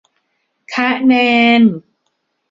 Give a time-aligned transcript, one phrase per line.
[0.73, 1.13] คะแน
[1.61, 1.61] น